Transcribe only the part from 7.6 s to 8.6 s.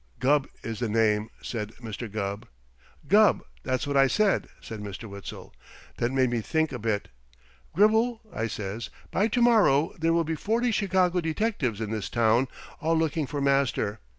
'Gribble,' I